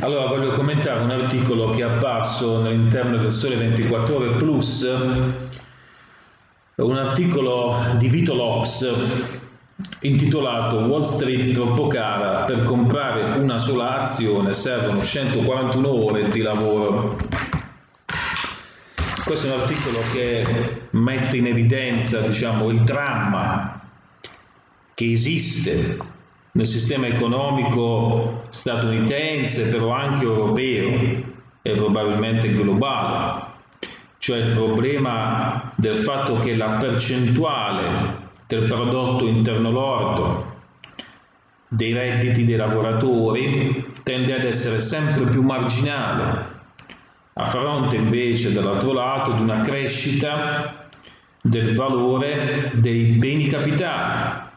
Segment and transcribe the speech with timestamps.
[0.00, 4.82] Allora voglio commentare un articolo che è apparso all'interno del Sole 24 Ore Plus,
[6.74, 8.88] un articolo di Vito Lops
[10.00, 17.16] intitolato Wall Street troppo cara, per comprare una sola azione servono 141 ore di lavoro.
[19.24, 23.80] Questo è un articolo che mette in evidenza diciamo, il dramma
[24.94, 25.96] che esiste
[26.52, 31.30] nel sistema economico statunitense, però anche europeo
[31.62, 33.44] e probabilmente globale,
[34.18, 40.50] cioè il problema del fatto che la percentuale del prodotto interno lordo
[41.68, 46.50] dei redditi dei lavoratori tende ad essere sempre più marginale,
[47.32, 50.88] a fronte invece dall'altro lato di una crescita
[51.40, 54.50] del valore dei beni capitali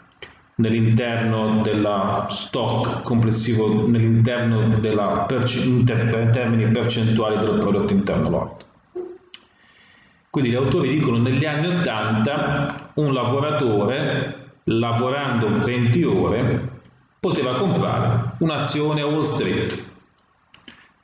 [0.56, 8.64] nell'interno della stock complessivo, nell'interno della perce- in termini percentuali del prodotto interno lordo.
[10.30, 16.70] Quindi gli autori dicono negli anni 80 un lavoratore lavorando 20 ore
[17.20, 19.93] poteva comprare un'azione a Wall Street.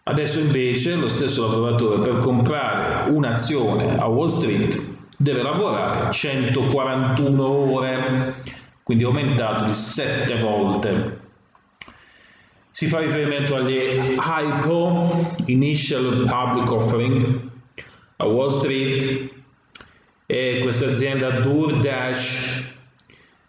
[0.03, 4.81] Adesso invece lo stesso lavoratore per comprare un'azione a Wall Street
[5.15, 8.35] deve lavorare 141 ore,
[8.83, 11.19] quindi aumentato di 7 volte.
[12.71, 17.49] Si fa riferimento agli IPO, Initial Public Offering,
[18.17, 19.29] a Wall Street
[20.25, 22.69] e questa azienda DoorDash,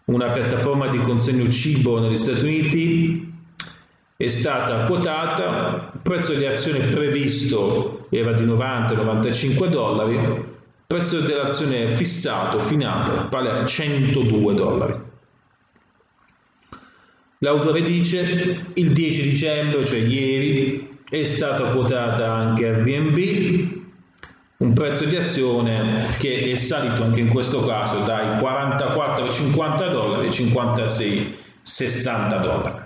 [0.05, 3.33] una piattaforma di consegno cibo negli Stati Uniti,
[4.17, 10.45] è stata quotata, il prezzo di azione previsto era di 90-95 dollari, il
[10.85, 15.11] prezzo dell'azione fissato finale vale a 102 dollari.
[17.43, 23.81] L'autore dice il 10 dicembre, cioè ieri, è stata quotata anche Airbnb,
[24.59, 30.31] un prezzo di azione che è salito anche in questo caso dai 44,50 dollari ai
[30.31, 32.81] 56,60 dollari.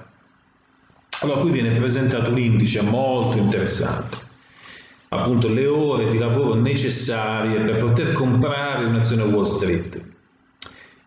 [1.20, 4.18] Allora qui viene presentato un indice molto interessante,
[5.10, 10.07] appunto le ore di lavoro necessarie per poter comprare un'azione Wall Street.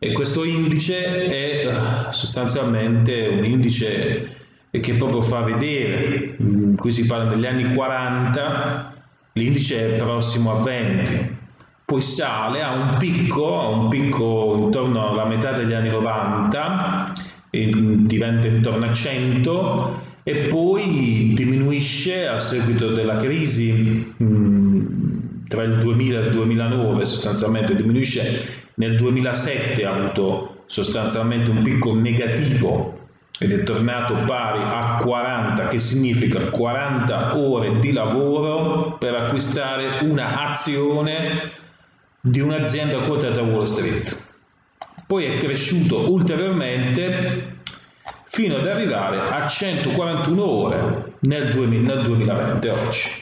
[0.02, 4.34] E questo indice è eh, sostanzialmente un indice
[4.70, 6.36] che proprio fa vedere,
[6.74, 8.94] qui si parla degli anni 40,
[9.34, 11.36] l'indice è prossimo a 20,
[11.84, 17.12] poi sale a un picco, a un picco intorno alla metà degli anni 90,
[17.50, 26.20] diventa intorno a 100 e poi diminuisce a seguito della crisi mh, tra il 2000
[26.20, 33.08] e il 2009 sostanzialmente diminuisce nel 2007 ha avuto sostanzialmente un picco negativo
[33.38, 40.48] ed è tornato pari a 40, che significa 40 ore di lavoro per acquistare una
[40.48, 41.50] azione
[42.22, 44.16] di un'azienda quotata a Wall Street.
[45.06, 47.58] Poi è cresciuto ulteriormente
[48.28, 53.19] fino ad arrivare a 141 ore nel, 2000, nel 2020 oggi.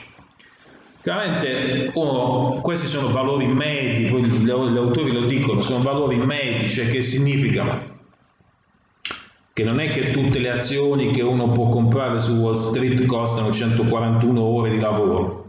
[1.00, 7.02] Chiaramente uno, questi sono valori medi, gli autori lo dicono, sono valori medi, cioè che
[7.02, 7.96] significa
[9.58, 13.52] che non è che tutte le azioni che uno può comprare su Wall Street costano
[13.52, 15.46] 141 ore di lavoro.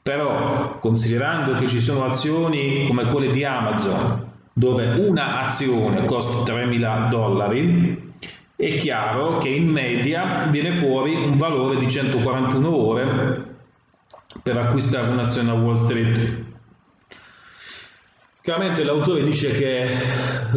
[0.00, 7.08] Però, considerando che ci sono azioni come quelle di Amazon, dove una azione costa 3.000
[7.10, 8.12] dollari,
[8.56, 13.23] è chiaro che in media viene fuori un valore di 141 ore
[14.44, 16.42] per acquistare un'azione a Wall Street.
[18.42, 19.88] Chiaramente l'autore dice che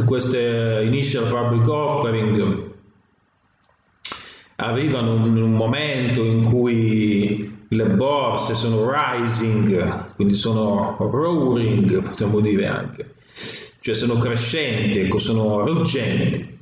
[0.04, 2.72] queste initial public offering
[4.58, 12.68] arrivano in un momento in cui le borse sono rising, quindi sono roaring, possiamo dire
[12.68, 13.16] anche,
[13.80, 16.56] cioè sono crescenti, ecco, sono ruggenti.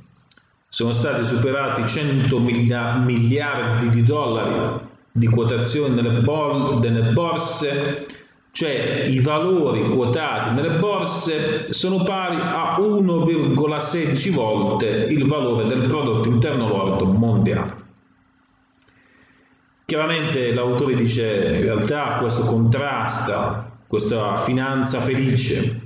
[0.68, 4.85] Sono stati superati 100 miliardi di dollari
[5.16, 8.06] di quotazione nelle, bol- nelle borse,
[8.52, 16.28] cioè i valori quotati nelle borse sono pari a 1,16 volte il valore del prodotto
[16.28, 17.84] interno lordo mondiale.
[19.86, 25.80] Chiaramente l'autore dice in realtà questo contrasta, questa finanza felice,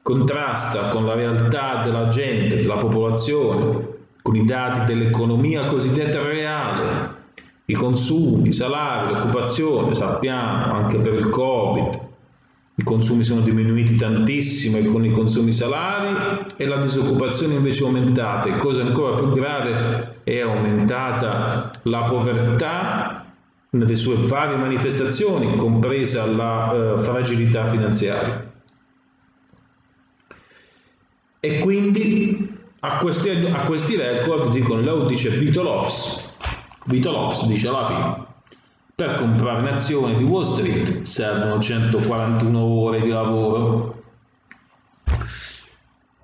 [0.00, 7.14] contrasta con la realtà della gente, della popolazione, con i dati dell'economia cosiddetta reale,
[7.66, 12.04] i consumi, i salari, l'occupazione, sappiamo anche per il Covid,
[12.78, 18.50] i consumi sono diminuiti tantissimo con i consumi salari e la disoccupazione invece è aumentata
[18.50, 23.24] e cosa ancora più grave è aumentata la povertà
[23.70, 28.52] nelle sue varie manifestazioni, compresa la eh, fragilità finanziaria.
[31.40, 36.25] E quindi a questi, a questi record, dicono Leo dice Vito Lopes,
[36.88, 38.24] Vito Lopes dice alla fine,
[38.94, 44.02] per comprare un'azione di Wall Street servono 141 ore di lavoro.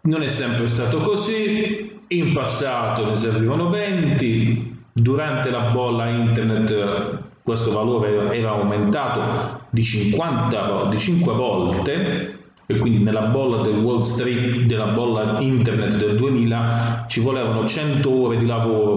[0.02, 7.72] Non è sempre stato così, in passato ne servivano 20, durante la bolla internet questo
[7.72, 12.36] valore era aumentato di 50 di 5 volte.
[12.66, 18.08] E quindi nella bolla del Wall Street, della bolla internet del 2000 ci volevano 100
[18.08, 18.91] ore di lavoro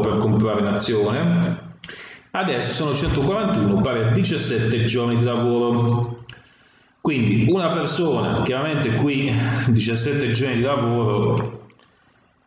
[0.76, 1.64] un'azione
[2.32, 6.26] adesso sono 141 pari a 17 giorni di lavoro.
[7.00, 9.32] Quindi una persona chiaramente qui
[9.68, 11.64] 17 giorni di lavoro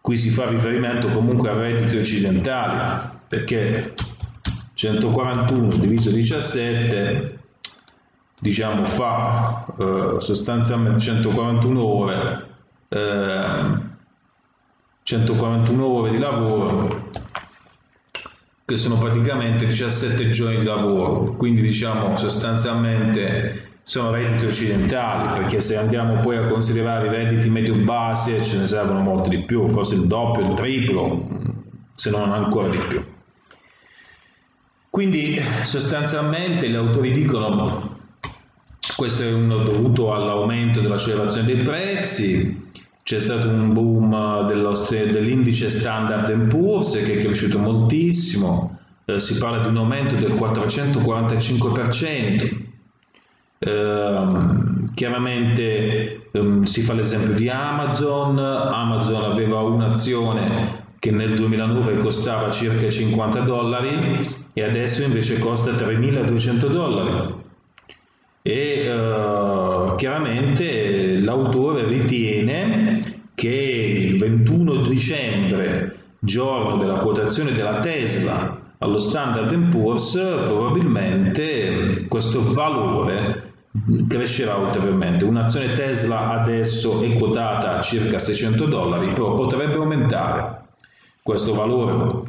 [0.00, 3.94] qui si fa riferimento comunque a redditi occidentali perché
[4.74, 7.38] 141 diviso 17
[8.40, 12.46] diciamo fa eh, sostanzialmente 141 ore
[12.88, 13.86] eh,
[15.02, 16.97] 141 ore di lavoro
[18.68, 21.32] che sono praticamente 17 giorni di lavoro.
[21.36, 27.76] Quindi diciamo sostanzialmente sono redditi occidentali perché se andiamo poi a considerare i redditi medio
[27.76, 31.28] base ce ne servono molti di più forse il doppio, il triplo
[31.94, 33.02] se non ancora di più.
[34.90, 37.96] Quindi sostanzialmente gli autori dicono
[38.96, 42.60] questo è dovuto all'aumento dell'accelerazione dei prezzi,
[43.08, 49.68] c'è stato un boom dell'indice Standard Poor's che è cresciuto moltissimo, eh, si parla di
[49.68, 52.66] un aumento del 445%.
[53.60, 54.24] Eh,
[54.94, 62.90] chiaramente ehm, si fa l'esempio di Amazon, Amazon aveva un'azione che nel 2009 costava circa
[62.90, 64.20] 50 dollari
[64.52, 67.36] e adesso invece costa 3.200 dollari.
[68.42, 72.87] E uh, chiaramente l'autore ritiene
[73.38, 83.52] che il 21 dicembre, giorno della quotazione della Tesla allo Standard Poor's, probabilmente questo valore
[84.08, 85.24] crescerà ulteriormente.
[85.24, 90.62] Un'azione Tesla adesso è quotata a circa 600 dollari, però potrebbe aumentare
[91.22, 92.22] questo valore.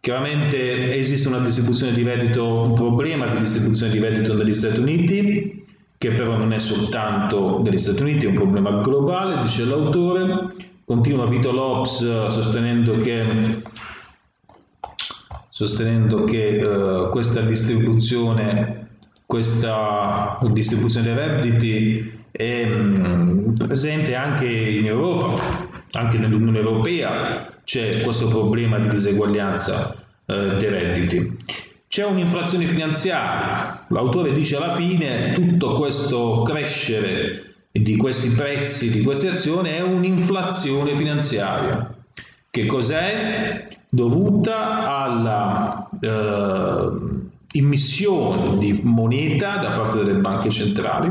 [0.00, 5.57] Chiaramente esiste una distribuzione di reddito, un problema di distribuzione di reddito negli Stati Uniti,
[5.98, 10.54] che però non è soltanto degli Stati Uniti, è un problema globale, dice l'autore.
[10.84, 13.62] Continua Vito Lopes sostenendo che,
[15.50, 18.88] sostenendo che uh, questa distribuzione,
[19.26, 25.42] questa distribuzione dei redditi è um, presente anche in Europa,
[25.92, 31.36] anche nell'Unione Europea, c'è questo problema di diseguaglianza eh, dei redditi.
[31.88, 39.30] C'è un'inflazione finanziaria, l'autore dice alla fine tutto questo crescere di questi prezzi, di queste
[39.30, 41.94] azioni è un'inflazione finanziaria.
[42.50, 43.68] Che cos'è?
[43.88, 46.90] Dovuta alla eh,
[47.52, 51.10] immissione di moneta da parte delle banche centrali.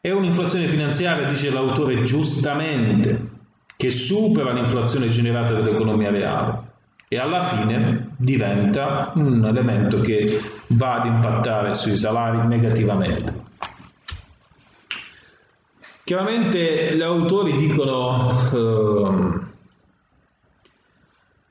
[0.00, 3.28] È un'inflazione finanziaria, dice l'autore giustamente,
[3.76, 6.62] che supera l'inflazione generata dall'economia reale
[7.06, 13.48] e alla fine diventa un elemento che va ad impattare sui salari negativamente.
[16.04, 19.40] Chiaramente gli autori dicono eh,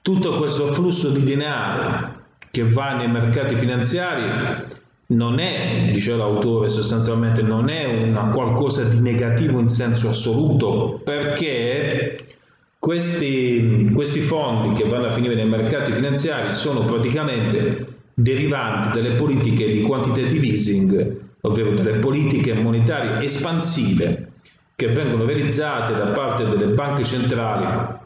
[0.01, 2.17] tutto questo flusso di denaro
[2.51, 4.67] che va nei mercati finanziari
[5.07, 12.37] non è, dice l'autore sostanzialmente, non è una qualcosa di negativo in senso assoluto, perché
[12.79, 19.69] questi, questi fondi che vanno a finire nei mercati finanziari sono praticamente derivanti dalle politiche
[19.69, 24.27] di quantitative easing, ovvero delle politiche monetarie espansive
[24.75, 27.97] che vengono realizzate da parte delle banche centrali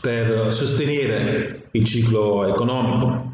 [0.00, 3.30] per sostenere il ciclo economico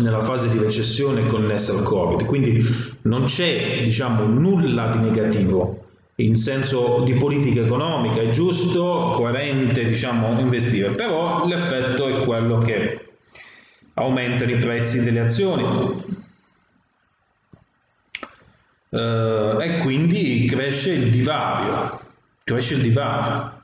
[0.00, 2.26] nella fase di recessione connessa al Covid.
[2.26, 2.62] Quindi
[3.02, 5.77] non c'è diciamo, nulla di negativo
[6.20, 13.08] in senso di politica economica, è giusto, coerente diciamo, investire, però l'effetto è quello che
[13.94, 16.04] aumentano i prezzi delle azioni.
[18.90, 22.00] Eh, e quindi cresce il divario,
[22.42, 23.62] cresce il divario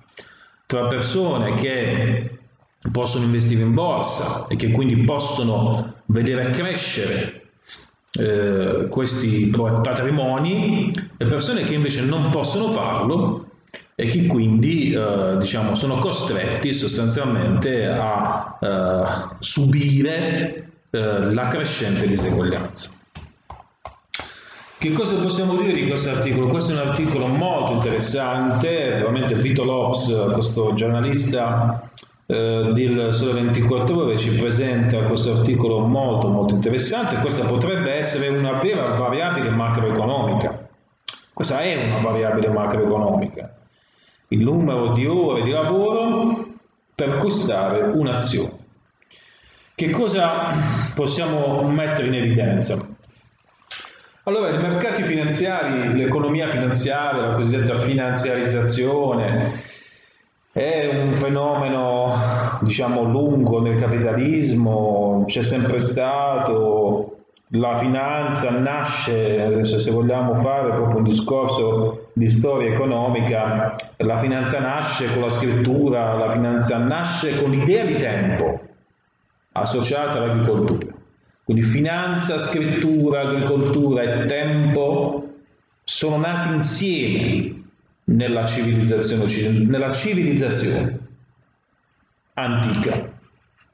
[0.67, 2.39] tra persone che
[2.93, 7.44] possono investire in borsa e che quindi possono vedere crescere
[8.19, 13.49] eh, questi patrimoni e persone che invece non possono farlo
[13.97, 19.03] e che quindi eh, diciamo, sono costretti sostanzialmente a eh,
[19.39, 22.91] subire eh, la crescente diseguaglianza.
[24.77, 26.49] Che cosa possiamo dire di questo articolo?
[26.49, 31.91] Questo è un articolo molto interessante, veramente Vito Lopes, questo giornalista
[32.27, 37.17] eh, del Sole 24 Ore, ci presenta questo articolo molto molto interessante.
[37.17, 40.69] Questa potrebbe essere una vera variabile macroeconomica.
[41.33, 43.55] Questa è una variabile macroeconomica.
[44.29, 46.53] Il numero di ore di lavoro
[46.95, 48.63] per costare un'azione.
[49.75, 50.53] Che cosa
[50.95, 52.93] possiamo mettere in evidenza?
[54.27, 59.63] Allora, i mercati finanziari, l'economia finanziaria, la cosiddetta finanziarizzazione,
[60.55, 62.15] è un fenomeno,
[62.61, 67.17] diciamo, lungo nel capitalismo, c'è sempre stato,
[67.49, 74.61] la finanza nasce, adesso se vogliamo fare proprio un discorso di storia economica, la finanza
[74.61, 78.61] nasce con la scrittura, la finanza nasce con l'idea di tempo
[79.51, 80.95] associata all'agricoltura.
[81.43, 85.25] Quindi finanza, scrittura, agricoltura e tempo
[85.83, 87.63] sono nati insieme
[88.05, 90.99] nella civilizzazione, nella civilizzazione
[92.35, 93.13] antica.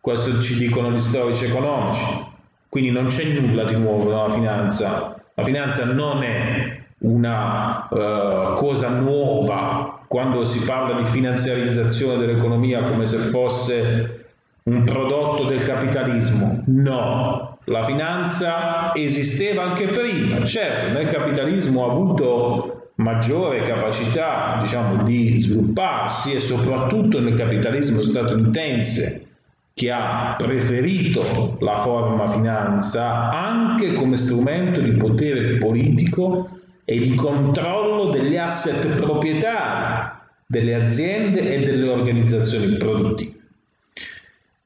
[0.00, 2.28] Questo ci dicono gli storici economici.
[2.68, 5.20] Quindi non c'è nulla di nuovo nella finanza.
[5.34, 13.06] La finanza non è una uh, cosa nuova quando si parla di finanziarizzazione dell'economia come
[13.06, 14.26] se fosse
[14.64, 16.62] un prodotto del capitalismo.
[16.66, 25.38] No, la finanza esisteva anche prima, certo, nel capitalismo ha avuto maggiore capacità diciamo, di
[25.38, 29.26] svilupparsi e soprattutto nel capitalismo statunitense
[29.74, 36.48] che ha preferito la forma finanza anche come strumento di potere politico
[36.84, 43.38] e di controllo degli asset proprietari delle aziende e delle organizzazioni produttive.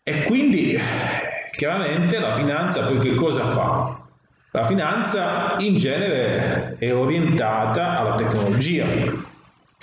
[0.02, 0.78] E quindi
[1.56, 4.03] Chiaramente la finanza poi che cosa fa?
[4.54, 8.86] La finanza in genere è orientata alla tecnologia,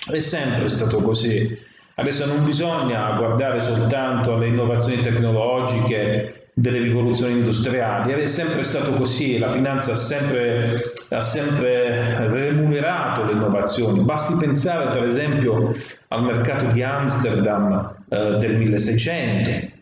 [0.10, 1.60] è sempre stato così.
[1.96, 9.40] Adesso non bisogna guardare soltanto alle innovazioni tecnologiche delle rivoluzioni industriali, è sempre stato così,
[9.40, 14.00] la finanza ha sempre, ha sempre remunerato le innovazioni.
[14.00, 15.76] Basti pensare per esempio
[16.08, 19.80] al mercato di Amsterdam eh, del 1600,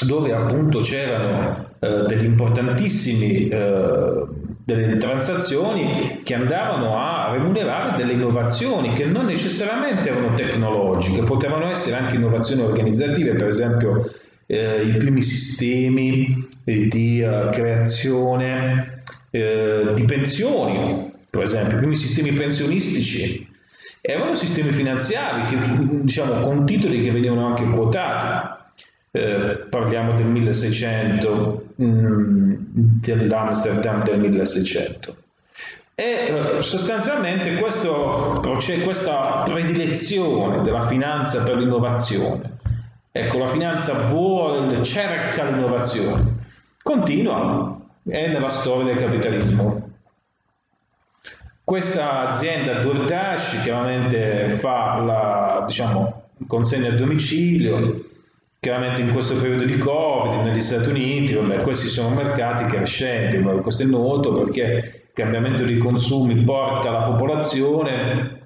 [0.00, 4.24] dove appunto c'erano eh, degli importantissimi eh,
[4.64, 11.96] delle transazioni che andavano a remunerare delle innovazioni che non necessariamente erano tecnologiche, potevano essere
[11.96, 14.10] anche innovazioni organizzative, per esempio
[14.46, 22.32] eh, i primi sistemi di uh, creazione eh, di pensioni, per esempio, i primi sistemi
[22.32, 23.48] pensionistici.
[24.00, 25.56] Erano sistemi finanziari che,
[26.02, 28.49] diciamo, con titoli che venivano anche quotati
[29.12, 35.16] eh, parliamo del 1600, mm, dell'Amsterdam del 1600.
[35.94, 42.58] E eh, sostanzialmente questo, c'è questa predilezione della finanza per l'innovazione.
[43.12, 46.36] Ecco, la finanza vuole, cerca l'innovazione,
[46.82, 49.88] continua, è nella storia del capitalismo.
[51.64, 58.02] Questa azienda DoorDash chiaramente fa la diciamo, consegna a domicilio,
[58.62, 63.84] Chiaramente in questo periodo di Covid negli Stati Uniti, vabbè, questi sono mercati crescenti, questo
[63.84, 68.40] è noto perché il cambiamento dei consumi porta la popolazione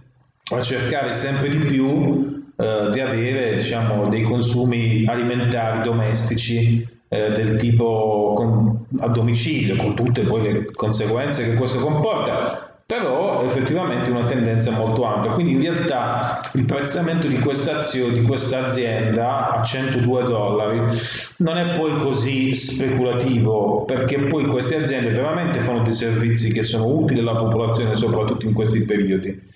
[0.52, 7.56] a cercare sempre di più eh, di avere diciamo, dei consumi alimentari domestici eh, del
[7.56, 12.63] tipo con, a domicilio, con tutte poi le conseguenze che questo comporta.
[12.94, 15.32] Però effettivamente una tendenza molto ampia.
[15.32, 20.80] Quindi in realtà il prezzamento di questa azione, di questa azienda a 102 dollari
[21.38, 26.86] non è poi così speculativo perché poi queste aziende veramente fanno dei servizi che sono
[26.86, 29.52] utili alla popolazione soprattutto in questi periodi.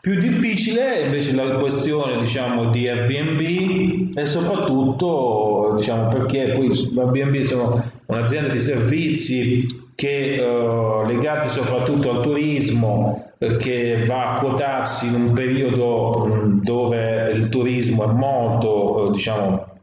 [0.00, 7.40] Più difficile è invece la questione diciamo, di Airbnb e soprattutto diciamo, perché poi Airbnb
[7.42, 9.66] sono un'azienda di servizi
[9.96, 16.62] che eh, legati soprattutto al turismo eh, che va a quotarsi in un periodo mh,
[16.62, 19.74] dove il turismo è molto eh, diciamo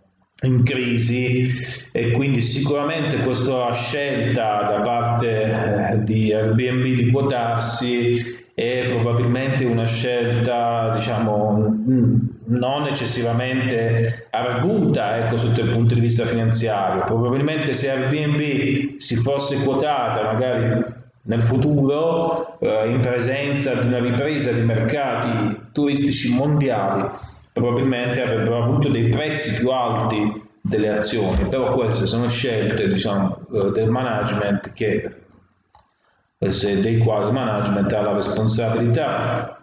[0.44, 1.50] in crisi
[1.92, 9.86] e quindi sicuramente questa scelta da parte eh, di Airbnb di quotarsi è probabilmente una
[9.86, 11.76] scelta diciamo
[12.58, 19.62] non eccessivamente arguta ecco, sotto il punto di vista finanziario probabilmente se Airbnb si fosse
[19.64, 20.86] quotata magari
[21.26, 27.10] nel futuro eh, in presenza di una ripresa di mercati turistici mondiali
[27.52, 33.72] probabilmente avrebbero avuto dei prezzi più alti delle azioni però queste sono scelte diciamo, eh,
[33.72, 35.22] del management che
[36.48, 39.63] dei quali il management ha la responsabilità.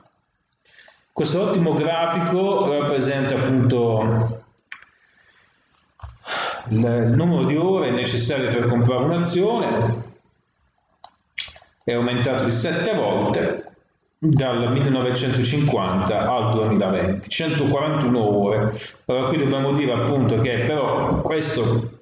[1.12, 4.38] Questo ottimo grafico rappresenta appunto
[6.68, 10.08] il numero di ore necessarie per comprare un'azione,
[11.84, 13.72] è aumentato di 7 volte
[14.18, 18.80] dal 1950 al 2020, 141 ore.
[19.06, 21.98] Allora qui dobbiamo dire appunto che però questo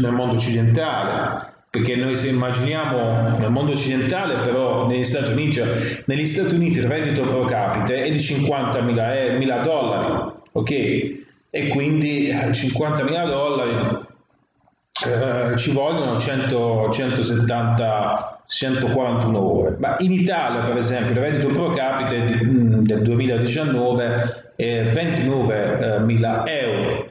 [0.00, 5.68] nel mondo occidentale perché noi se immaginiamo nel mondo occidentale, però negli Stati Uniti, cioè,
[6.06, 10.70] negli Stati Uniti il reddito pro capite è di 50.000 eh, dollari, ok?
[11.50, 13.98] E quindi 50.000 eh, dollari
[15.06, 19.76] eh, ci vogliono 100, 170, 141 ore.
[19.78, 26.42] Ma in Italia, per esempio, il reddito pro capite di, mm, del 2019 è 29.000
[26.46, 27.09] euro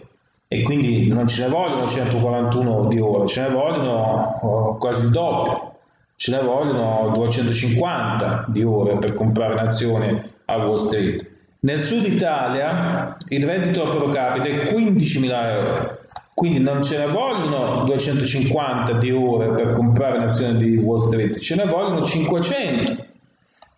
[0.51, 5.11] e quindi non ce ne vogliono 141 di ore, ce ne vogliono oh, quasi il
[5.11, 5.75] doppio,
[6.15, 11.23] ce ne vogliono 250 di ore per comprare un'azione a Wall Street.
[11.59, 15.97] Nel sud Italia il reddito pro capite è 15.000 euro,
[16.33, 21.53] quindi non ce ne vogliono 250 di ore per comprare un'azione di Wall Street, ce
[21.53, 23.05] ne vogliono 500.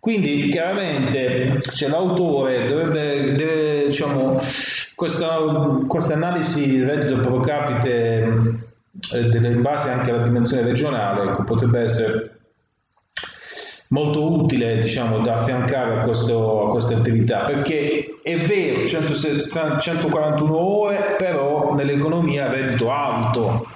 [0.02, 4.36] Quindi chiaramente cioè, l'autore dovrebbe, deve, diciamo,
[4.96, 5.38] questa,
[5.86, 8.66] questa analisi di reddito pro capite
[9.12, 12.40] eh, in base anche alla dimensione regionale ecco, potrebbe essere
[13.90, 17.44] molto utile diciamo, da affiancare a, questo, a questa attività.
[17.44, 23.68] Perché è vero 170, 141 ore però nell'economia a reddito alto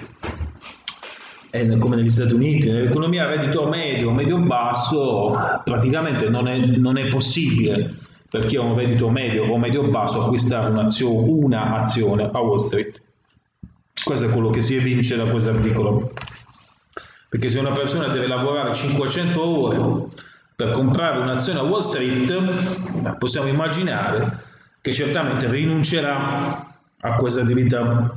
[1.78, 7.94] come negli Stati Uniti, nell'economia a reddito medio, medio-basso, praticamente non è, non è possibile
[8.28, 13.00] per chi ha un reddito medio o medio-basso acquistare un'azione, una azione a Wall Street.
[14.04, 16.12] Questo è quello che si evince da questo articolo.
[17.28, 20.06] Perché se una persona deve lavorare 500 ore
[20.54, 24.42] per comprare un'azione a Wall Street, possiamo immaginare
[24.80, 28.15] che certamente rinuncerà a questa attività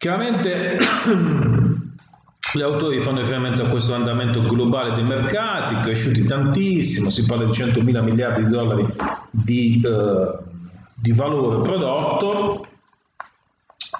[0.00, 0.78] Chiaramente
[2.54, 7.52] gli autori fanno riferimento a questo andamento globale dei mercati, cresciuti tantissimo, si parla di
[7.52, 8.94] 100 mila miliardi di dollari
[9.30, 10.38] di, eh,
[10.94, 12.62] di valore prodotto,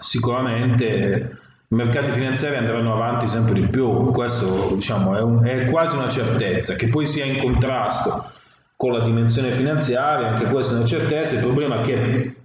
[0.00, 5.96] sicuramente i mercati finanziari andranno avanti sempre di più, questo diciamo, è, un, è, quasi
[5.96, 8.30] una certezza, che poi sia in contrasto
[8.74, 12.36] con la dimensione finanziaria, anche questa è una certezza, il problema è che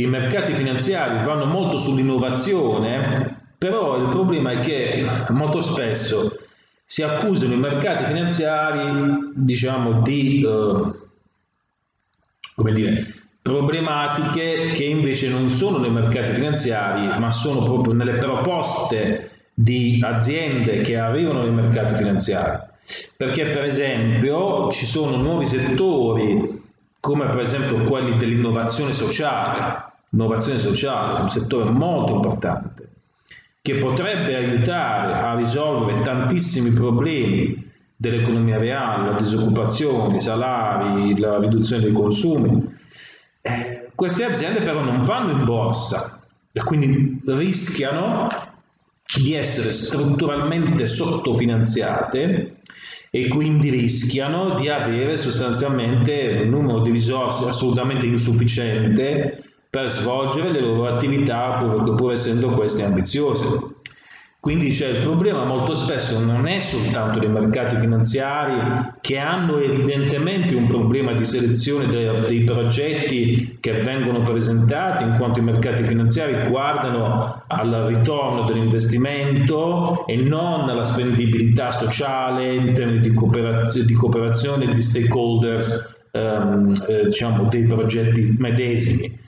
[0.00, 6.36] i mercati finanziari vanno molto sull'innovazione, però il problema è che molto spesso
[6.84, 10.92] si accusano i mercati finanziari, diciamo, di eh,
[12.72, 13.06] dire,
[13.42, 20.82] problematiche che invece non sono nei mercati finanziari, ma sono proprio nelle proposte di aziende
[20.82, 22.62] che arrivano nei mercati finanziari.
[23.16, 26.64] Perché per esempio ci sono nuovi settori
[27.06, 32.88] come per esempio quelli dell'innovazione sociale, innovazione sociale, un settore molto importante,
[33.62, 41.82] che potrebbe aiutare a risolvere tantissimi problemi dell'economia reale, la disoccupazione, i salari, la riduzione
[41.82, 42.74] dei consumi.
[43.40, 48.26] Eh, queste aziende però non vanno in borsa e quindi rischiano
[49.16, 52.56] di essere strutturalmente sottofinanziate
[53.18, 60.60] e quindi rischiano di avere sostanzialmente un numero di risorse assolutamente insufficiente per svolgere le
[60.60, 63.75] loro attività pur, pur essendo queste ambiziose.
[64.46, 70.54] Quindi cioè, il problema molto spesso non è soltanto dei mercati finanziari che hanno evidentemente
[70.54, 76.48] un problema di selezione de- dei progetti che vengono presentati, in quanto i mercati finanziari
[76.48, 84.72] guardano al ritorno dell'investimento e non alla spendibilità sociale in termini di, cooperazio- di cooperazione
[84.72, 89.24] di stakeholders ehm, eh, diciamo, dei progetti medesimi.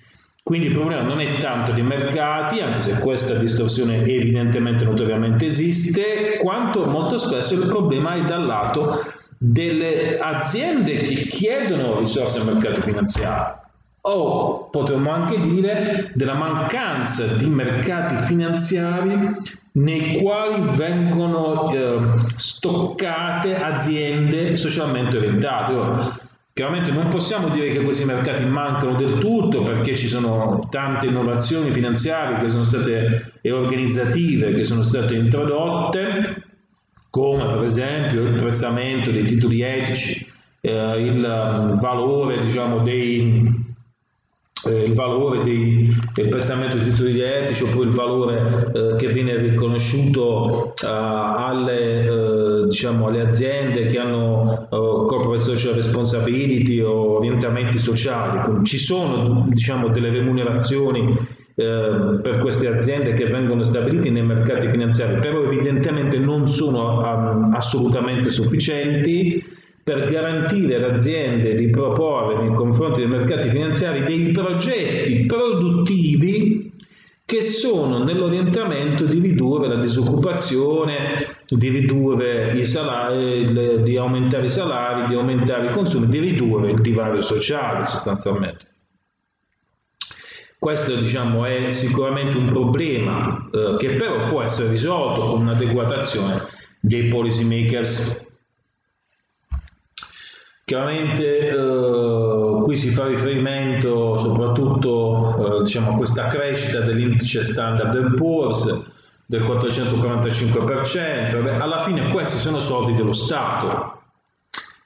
[0.48, 6.38] Quindi il problema non è tanto dei mercati, anche se questa distorsione evidentemente notoriamente esiste,
[6.40, 12.80] quanto molto spesso il problema è dal lato delle aziende che chiedono risorse al mercato
[12.80, 13.60] finanziario
[14.00, 19.30] o potremmo anche dire della mancanza di mercati finanziari
[19.72, 22.00] nei quali vengono eh,
[22.36, 26.26] stoccate aziende socialmente orientate.
[26.58, 31.70] Chiaramente non possiamo dire che questi mercati mancano del tutto perché ci sono tante innovazioni
[31.70, 36.42] finanziarie che sono state e organizzative che sono state introdotte,
[37.10, 40.26] come per esempio il prezzamento dei titoli etici,
[40.60, 43.40] eh, il um, valore diciamo, dei,
[44.66, 49.36] eh, il valore dei, del pezzamento dei titoli etici oppure il valore eh, che viene
[49.36, 52.37] riconosciuto uh, alle, uh,
[52.68, 58.64] diciamo, alle, aziende che hanno uh, corporate social responsibility o orientamenti sociali.
[58.64, 65.42] Ci sono diciamo, delle remunerazioni per queste aziende che vengono stabilite nei mercati finanziari, però
[65.42, 69.44] evidentemente non sono um, assolutamente sufficienti
[69.82, 76.70] per garantire alle aziende di proporre nei confronti dei mercati finanziari dei progetti produttivi
[77.24, 81.16] che sono nell'orientamento di ridurre la disoccupazione,
[81.48, 86.80] di ridurre i salari, di aumentare i salari, di aumentare i consumi, di ridurre il
[86.80, 88.66] divario sociale sostanzialmente.
[90.58, 96.42] Questo diciamo, è sicuramente un problema eh, che però può essere risolto con un'adeguata azione
[96.80, 98.26] dei policy makers
[100.68, 108.66] Chiaramente eh, qui si fa riferimento soprattutto eh, diciamo, a questa crescita dell'indice Standard Poor's
[109.30, 114.00] del 445%, Vabbè, alla fine questi sono soldi dello Stato.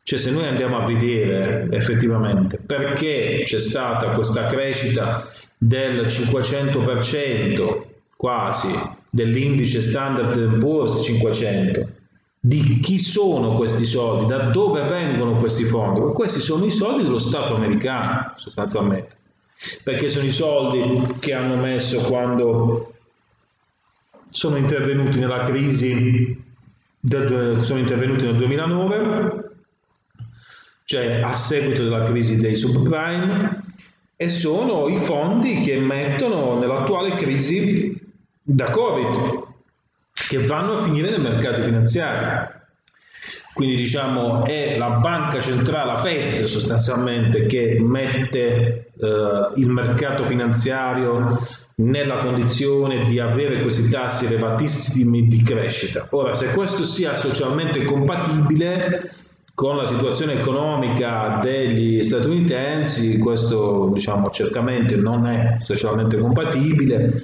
[0.03, 7.83] Cioè se noi andiamo a vedere effettivamente perché c'è stata questa crescita del 500%
[8.17, 8.67] quasi
[9.09, 11.89] dell'indice Standard Poor's 500,
[12.41, 16.01] di chi sono questi soldi, da dove vengono questi fondi.
[16.13, 19.15] Questi sono i soldi dello Stato americano, sostanzialmente,
[19.85, 22.92] perché sono i soldi che hanno messo quando
[24.33, 26.43] sono intervenuti nella crisi,
[26.99, 29.51] del, sono intervenuti nel 2009,
[30.85, 33.63] cioè a seguito della crisi dei subprime,
[34.17, 37.95] e sono i fondi che mettono nell'attuale crisi
[38.43, 39.43] da Covid,
[40.13, 42.61] che vanno a finire nei mercati finanziari.
[43.53, 51.39] Quindi diciamo è la banca centrale, la Fed sostanzialmente, che mette eh, il mercato finanziario
[51.83, 56.07] nella condizione di avere questi tassi elevatissimi di crescita.
[56.11, 59.13] Ora, se questo sia socialmente compatibile
[59.55, 67.21] con la situazione economica degli statunitensi, questo diciamo certamente non è socialmente compatibile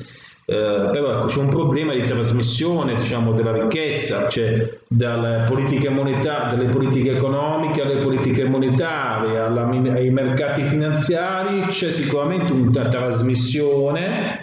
[0.51, 6.47] eh, però ecco, c'è un problema di trasmissione diciamo, della ricchezza, cioè dalle politiche, moneta-
[6.49, 14.41] dalle politiche economiche alle politiche monetarie, alla, ai mercati finanziari, c'è sicuramente una trasmissione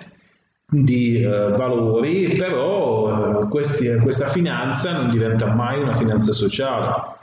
[0.68, 7.14] di eh, valori, però eh, questi, questa finanza non diventa mai una finanza sociale.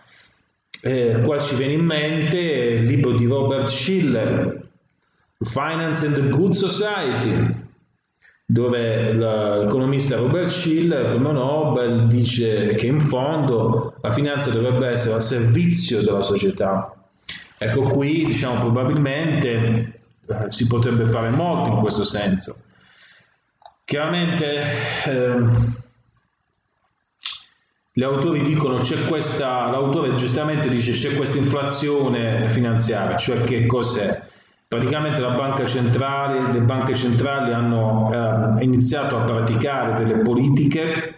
[0.80, 4.60] Eh, qua ci viene in mente il libro di Robert Schiller,
[5.38, 7.61] Finance and the Good Society,
[8.44, 15.22] dove l'economista Robert Schill, premio Nobel, dice che in fondo la finanza dovrebbe essere al
[15.22, 16.94] servizio della società.
[17.56, 22.56] Ecco qui, diciamo, probabilmente eh, si potrebbe fare molto in questo senso.
[23.84, 24.62] Chiaramente
[25.06, 25.44] eh,
[27.94, 34.21] gli autori dicono c'è questa, l'autore giustamente dice c'è questa inflazione finanziaria, cioè che cos'è?
[34.72, 35.20] Praticamente
[35.66, 41.16] centrale, le banche centrali hanno eh, iniziato a praticare delle politiche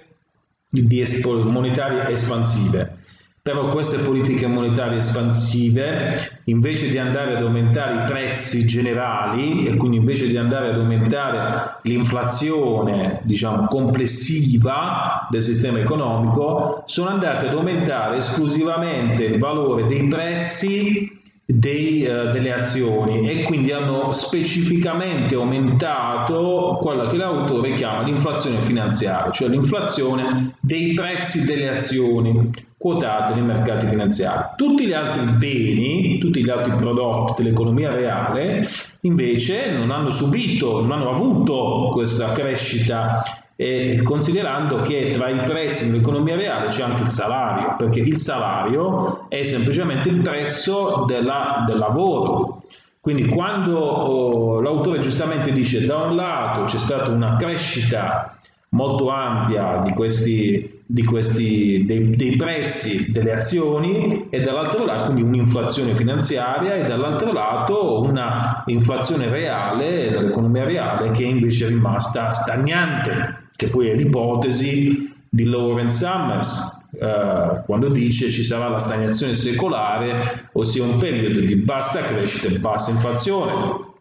[0.73, 2.97] espo- monetarie espansive.
[3.41, 9.99] Però queste politiche monetarie espansive, invece di andare ad aumentare i prezzi generali e quindi
[9.99, 18.17] invece di andare ad aumentare l'inflazione diciamo, complessiva del sistema economico, sono andate ad aumentare
[18.17, 27.07] esclusivamente il valore dei prezzi dei, uh, delle azioni e quindi hanno specificamente aumentato quella
[27.07, 34.55] che l'autore chiama l'inflazione finanziaria, cioè l'inflazione dei prezzi delle azioni quotate nei mercati finanziari.
[34.57, 38.69] Tutti gli altri beni, tutti gli altri prodotti dell'economia reale
[39.01, 43.23] invece non hanno subito, non hanno avuto questa crescita
[43.57, 49.27] eh, considerando che tra i prezzi nell'economia reale c'è anche il salario, perché il salario
[49.29, 52.63] è semplicemente il prezzo della, del lavoro.
[53.01, 58.39] Quindi quando oh, l'autore giustamente dice da un lato c'è stata una crescita
[58.71, 65.23] molto ampia di questi, di questi dei, dei, prezzi delle azioni e dall'altro lato quindi
[65.23, 73.44] un'inflazione finanziaria e dall'altro lato una inflazione reale dell'economia reale che invece è rimasta stagnante
[73.57, 80.49] che poi è l'ipotesi di Lawrence Summers, eh, quando dice ci sarà la stagnazione secolare,
[80.53, 83.93] ossia un periodo di bassa crescita e bassa inflazione.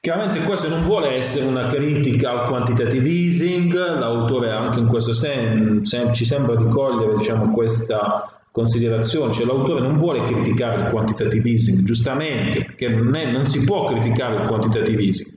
[0.00, 6.12] Chiaramente questo non vuole essere una critica al quantitative easing, l'autore anche in questo senso
[6.12, 11.82] ci sembra di cogliere diciamo, questa considerazione, cioè l'autore non vuole criticare il quantitative easing,
[11.82, 15.35] giustamente, perché non si può criticare il quantitative easing,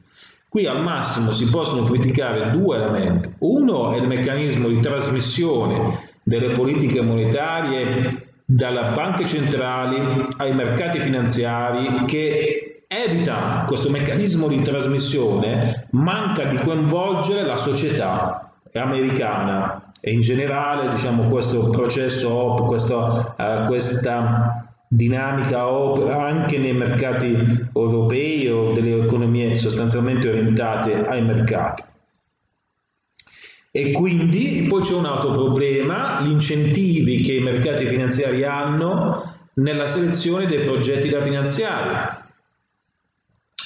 [0.49, 3.31] Qui al massimo si possono criticare due elementi.
[3.39, 12.05] Uno è il meccanismo di trasmissione delle politiche monetarie dalle banche centrali ai mercati finanziari
[12.05, 20.89] che evita questo meccanismo di trasmissione, manca di coinvolgere la società americana e in generale
[20.89, 24.58] diciamo, questo processo, questo, uh, questa
[24.91, 31.83] dinamica opera anche nei mercati europei o delle economie sostanzialmente orientate ai mercati.
[33.71, 39.85] E quindi poi c'è un altro problema, gli incentivi che i mercati finanziari hanno nella
[39.85, 42.17] selezione dei progetti da finanziare.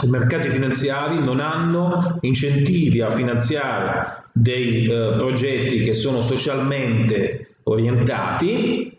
[0.04, 8.93] I mercati finanziari non hanno incentivi a finanziare dei eh, progetti che sono socialmente orientati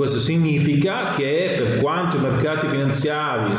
[0.00, 3.52] questo significa che per quanto i mercati finanziari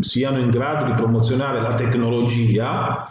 [0.00, 3.06] siano in grado di promozionare la tecnologia,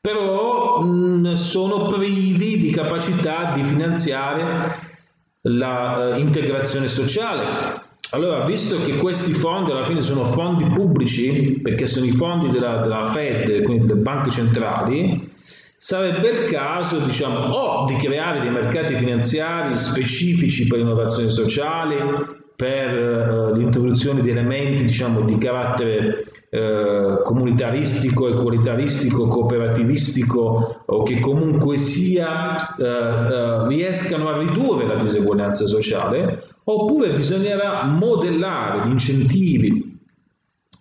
[0.00, 4.74] però mh, sono privi di capacità di finanziare
[5.42, 7.44] l'integrazione uh, sociale.
[8.10, 12.78] Allora, visto che questi fondi alla fine sono fondi pubblici, perché sono i fondi della,
[12.78, 15.30] della Fed, quindi delle banche centrali,
[15.78, 22.88] sarebbe il caso diciamo, o di creare dei mercati finanziari specifici per l'innovazione sociale, per
[22.88, 32.74] eh, l'introduzione di elementi diciamo, di carattere eh, comunitaristico, equalitaristico, cooperativistico o che comunque sia
[32.74, 40.00] eh, eh, riescano a ridurre la diseguaglianza sociale, oppure bisognerà modellare gli incentivi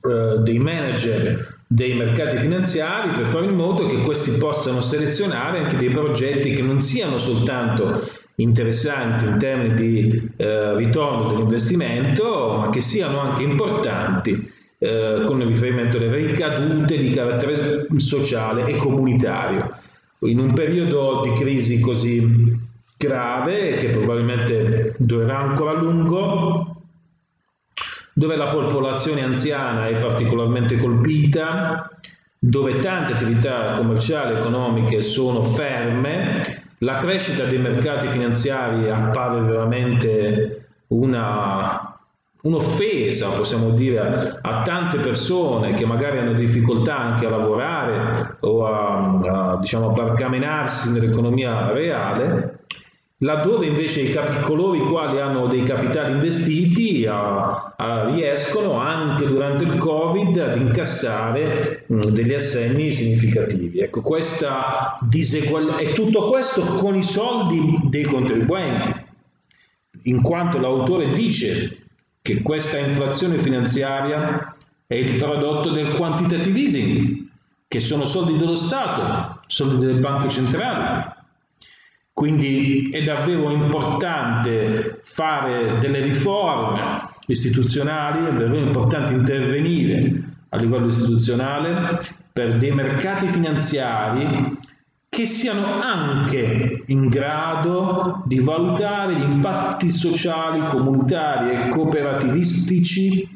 [0.01, 5.75] eh, dei manager dei mercati finanziari per fare in modo che questi possano selezionare anche
[5.75, 12.81] dei progetti che non siano soltanto interessanti in termini di eh, ritorno dell'investimento, ma che
[12.81, 19.75] siano anche importanti eh, con riferimento alle ricadute di carattere sociale e comunitario.
[20.19, 22.65] In un periodo di crisi così
[22.97, 26.66] grave, che probabilmente durerà ancora a lungo,
[28.17, 31.87] dove la popolazione anziana è particolarmente colpita,
[32.39, 40.69] dove tante attività commerciali e economiche sono ferme, la crescita dei mercati finanziari appare veramente
[40.87, 41.79] una,
[42.41, 49.51] un'offesa, possiamo dire, a tante persone che magari hanno difficoltà anche a lavorare o a,
[49.51, 52.56] a, diciamo, a barcamenarsi nell'economia reale
[53.19, 59.25] laddove invece i capi, coloro i quali hanno dei capitali investiti a, a, riescono anche
[59.25, 63.79] durante il Covid ad incassare mh, degli assegni significativi.
[63.79, 68.93] Ecco, questa diseguaglianza e tutto questo con i soldi dei contribuenti,
[70.03, 71.85] in quanto l'autore dice
[72.21, 77.25] che questa inflazione finanziaria è il prodotto del quantitative easing,
[77.67, 81.15] che sono soldi dello Stato, soldi delle banche centrali
[82.17, 86.81] quindi è davvero importante fare delle riforme
[87.27, 92.01] istituzionali, è davvero importante intervenire a livello istituzionale
[92.33, 94.57] per dei mercati finanziari
[95.07, 103.29] che siano anche in grado di valutare gli impatti sociali, comunitari e cooperativistici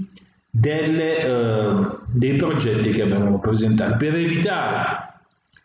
[0.49, 5.10] delle, eh, dei progetti che abbiamo presentato per evitare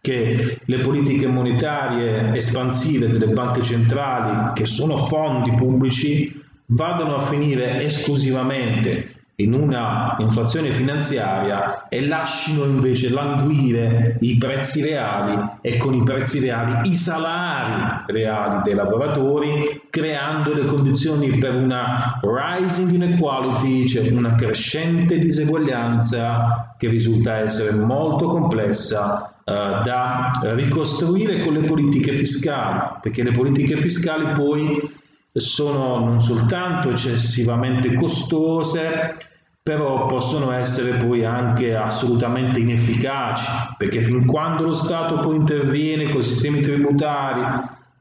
[0.06, 7.82] che le politiche monetarie espansive delle banche centrali, che sono fondi pubblici, vadano a finire
[7.84, 16.04] esclusivamente in una inflazione finanziaria e lasciano invece languire i prezzi reali e con i
[16.04, 24.08] prezzi reali i salari reali dei lavoratori, creando le condizioni per una rising inequality, cioè
[24.10, 33.22] una crescente diseguaglianza che risulta essere molto complessa da ricostruire con le politiche fiscali, perché
[33.22, 34.92] le politiche fiscali poi
[35.32, 39.16] sono non soltanto eccessivamente costose,
[39.62, 46.20] però possono essere poi anche assolutamente inefficaci, perché fin quando lo Stato poi interviene con
[46.20, 47.42] i sistemi tributari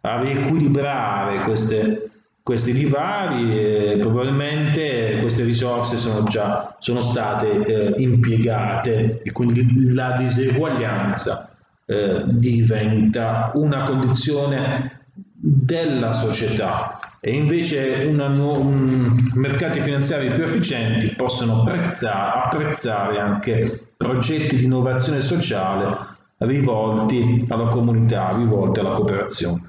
[0.02, 2.10] a riequilibrare queste,
[2.46, 10.16] questi divari, eh, probabilmente queste risorse sono già sono state eh, impiegate e quindi la
[10.16, 11.50] diseguaglianza
[11.88, 21.62] eh, diventa una condizione della società e invece una, un, mercati finanziari più efficienti possono
[21.62, 25.98] apprezzare, apprezzare anche progetti di innovazione sociale
[26.38, 29.65] rivolti alla comunità, rivolti alla cooperazione.